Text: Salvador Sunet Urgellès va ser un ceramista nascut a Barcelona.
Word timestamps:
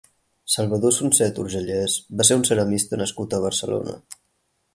Salvador 0.51 0.95
Sunet 0.95 1.41
Urgellès 1.43 1.99
va 2.23 2.27
ser 2.31 2.39
un 2.41 2.47
ceramista 2.49 3.01
nascut 3.03 3.37
a 3.37 3.43
Barcelona. 3.45 3.97